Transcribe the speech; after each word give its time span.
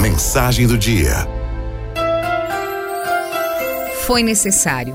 Mensagem 0.00 0.66
do 0.66 0.78
dia. 0.78 1.28
Foi 4.06 4.22
necessário. 4.22 4.94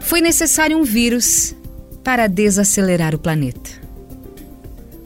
Foi 0.00 0.20
necessário 0.20 0.76
um 0.76 0.82
vírus 0.82 1.54
para 2.02 2.26
desacelerar 2.26 3.14
o 3.14 3.18
planeta. 3.20 3.70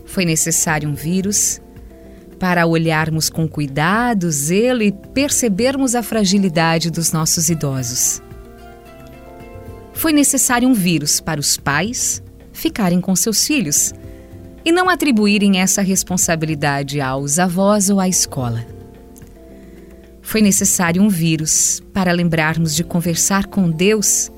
Foi 0.07 0.25
necessário 0.25 0.89
um 0.89 0.95
vírus 0.95 1.61
para 2.41 2.67
olharmos 2.67 3.29
com 3.29 3.47
cuidado, 3.47 4.31
zelo 4.31 4.83
e 4.83 4.91
percebermos 5.13 5.95
a 5.95 6.03
fragilidade 6.03 6.91
dos 6.91 7.13
nossos 7.13 7.51
idosos. 7.51 8.23
Foi 9.93 10.15
necessário 10.15 10.67
um 10.67 10.73
vírus 10.73 11.21
para 11.21 11.39
os 11.39 11.59
pais 11.59 12.23
ficarem 12.55 13.03
com 13.03 13.15
seus 13.15 13.47
filhos 13.47 13.93
e 14.65 14.73
não 14.73 14.89
atribuírem 14.89 15.61
essa 15.61 15.83
responsabilidade 15.83 17.01
aos 17.01 17.39
avós 17.39 17.91
ou 17.91 18.01
à 18.01 18.09
escola. 18.09 18.67
Foi 20.23 20.43
necessário 20.43 21.03
um 21.03 21.09
vírus 21.09 21.83
para 21.93 22.13
lembrarmos 22.13 22.75
de 22.75 22.85
conversar 22.85 23.47
com 23.47 23.71
Deus, 23.71 24.31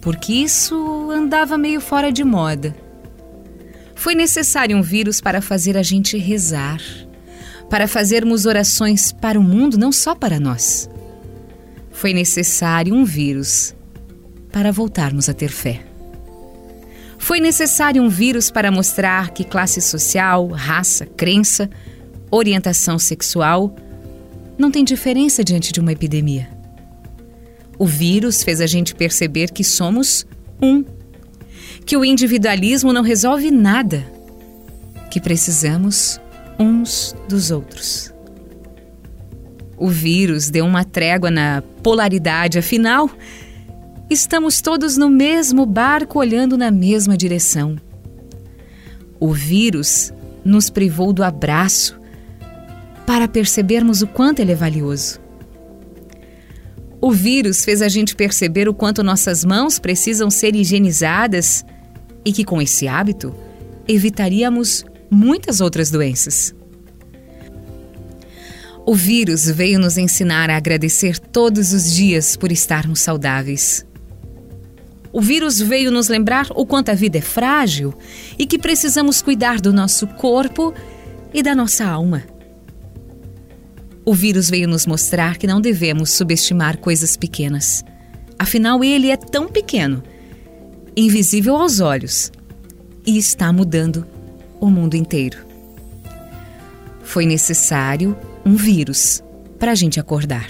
porque 0.00 0.32
isso 0.32 1.10
andava 1.12 1.56
meio 1.56 1.80
fora 1.80 2.10
de 2.10 2.24
moda. 2.24 2.74
Foi 3.94 4.14
necessário 4.14 4.76
um 4.76 4.82
vírus 4.82 5.20
para 5.20 5.40
fazer 5.40 5.76
a 5.76 5.82
gente 5.82 6.18
rezar, 6.18 6.80
para 7.70 7.86
fazermos 7.86 8.46
orações 8.46 9.12
para 9.12 9.38
o 9.38 9.42
mundo, 9.42 9.78
não 9.78 9.92
só 9.92 10.14
para 10.14 10.40
nós. 10.40 10.88
Foi 11.92 12.12
necessário 12.12 12.94
um 12.94 13.04
vírus 13.04 13.74
para 14.52 14.72
voltarmos 14.72 15.28
a 15.28 15.34
ter 15.34 15.50
fé. 15.50 15.87
Foi 17.18 17.40
necessário 17.40 18.02
um 18.02 18.08
vírus 18.08 18.50
para 18.50 18.70
mostrar 18.70 19.30
que 19.30 19.44
classe 19.44 19.80
social, 19.80 20.46
raça, 20.48 21.04
crença, 21.04 21.68
orientação 22.30 22.98
sexual 22.98 23.74
não 24.56 24.70
tem 24.70 24.84
diferença 24.84 25.44
diante 25.44 25.72
de 25.72 25.80
uma 25.80 25.92
epidemia. 25.92 26.48
O 27.78 27.86
vírus 27.86 28.42
fez 28.42 28.60
a 28.60 28.66
gente 28.66 28.94
perceber 28.94 29.50
que 29.50 29.62
somos 29.62 30.26
um, 30.60 30.84
que 31.86 31.96
o 31.96 32.04
individualismo 32.04 32.92
não 32.92 33.02
resolve 33.02 33.50
nada, 33.50 34.04
que 35.10 35.20
precisamos 35.20 36.20
uns 36.58 37.14
dos 37.28 37.50
outros. 37.50 38.12
O 39.76 39.88
vírus 39.88 40.50
deu 40.50 40.66
uma 40.66 40.84
trégua 40.84 41.30
na 41.30 41.62
polaridade, 41.82 42.58
afinal, 42.58 43.08
Estamos 44.10 44.62
todos 44.62 44.96
no 44.96 45.10
mesmo 45.10 45.66
barco 45.66 46.18
olhando 46.18 46.56
na 46.56 46.70
mesma 46.70 47.14
direção. 47.14 47.76
O 49.20 49.34
vírus 49.34 50.10
nos 50.42 50.70
privou 50.70 51.12
do 51.12 51.22
abraço 51.22 52.00
para 53.06 53.28
percebermos 53.28 54.00
o 54.00 54.06
quanto 54.06 54.40
ele 54.40 54.52
é 54.52 54.54
valioso. 54.54 55.20
O 57.02 57.12
vírus 57.12 57.66
fez 57.66 57.82
a 57.82 57.88
gente 57.88 58.16
perceber 58.16 58.66
o 58.66 58.72
quanto 58.72 59.02
nossas 59.02 59.44
mãos 59.44 59.78
precisam 59.78 60.30
ser 60.30 60.56
higienizadas 60.56 61.62
e 62.24 62.32
que, 62.32 62.44
com 62.44 62.62
esse 62.62 62.88
hábito, 62.88 63.34
evitaríamos 63.86 64.86
muitas 65.10 65.60
outras 65.60 65.90
doenças. 65.90 66.54
O 68.86 68.94
vírus 68.94 69.44
veio 69.44 69.78
nos 69.78 69.98
ensinar 69.98 70.48
a 70.48 70.56
agradecer 70.56 71.18
todos 71.18 71.74
os 71.74 71.92
dias 71.92 72.36
por 72.36 72.50
estarmos 72.50 73.00
saudáveis. 73.00 73.86
O 75.18 75.20
vírus 75.20 75.58
veio 75.58 75.90
nos 75.90 76.06
lembrar 76.06 76.46
o 76.54 76.64
quanto 76.64 76.90
a 76.90 76.94
vida 76.94 77.18
é 77.18 77.20
frágil 77.20 77.92
e 78.38 78.46
que 78.46 78.56
precisamos 78.56 79.20
cuidar 79.20 79.60
do 79.60 79.72
nosso 79.72 80.06
corpo 80.06 80.72
e 81.34 81.42
da 81.42 81.56
nossa 81.56 81.84
alma. 81.84 82.22
O 84.04 84.14
vírus 84.14 84.48
veio 84.48 84.68
nos 84.68 84.86
mostrar 84.86 85.36
que 85.36 85.44
não 85.44 85.60
devemos 85.60 86.12
subestimar 86.12 86.78
coisas 86.78 87.16
pequenas. 87.16 87.84
Afinal, 88.38 88.84
ele 88.84 89.10
é 89.10 89.16
tão 89.16 89.48
pequeno, 89.48 90.04
invisível 90.96 91.56
aos 91.56 91.80
olhos, 91.80 92.30
e 93.04 93.18
está 93.18 93.52
mudando 93.52 94.06
o 94.60 94.70
mundo 94.70 94.94
inteiro. 94.94 95.38
Foi 97.02 97.26
necessário 97.26 98.16
um 98.46 98.54
vírus 98.54 99.20
para 99.58 99.72
a 99.72 99.74
gente 99.74 99.98
acordar. 99.98 100.48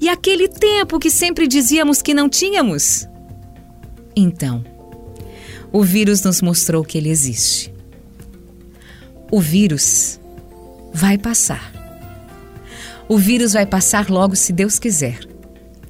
E 0.00 0.08
aquele 0.08 0.46
tempo 0.46 1.00
que 1.00 1.10
sempre 1.10 1.48
dizíamos 1.48 2.00
que 2.00 2.14
não 2.14 2.28
tínhamos? 2.28 3.10
Então, 4.14 4.64
o 5.72 5.82
vírus 5.82 6.22
nos 6.22 6.42
mostrou 6.42 6.84
que 6.84 6.98
ele 6.98 7.08
existe. 7.08 7.72
O 9.30 9.40
vírus 9.40 10.20
vai 10.92 11.16
passar. 11.16 11.72
O 13.08 13.16
vírus 13.16 13.54
vai 13.54 13.66
passar 13.66 14.10
logo 14.10 14.36
se 14.36 14.52
Deus 14.52 14.78
quiser, 14.78 15.20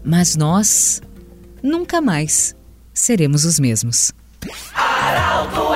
mas 0.05 0.37
nós 0.37 1.03
nunca 1.63 2.01
mais 2.01 2.55
seremos 2.95 3.45
os 3.45 3.59
mesmos. 3.59 4.13
Aralto 4.75 5.73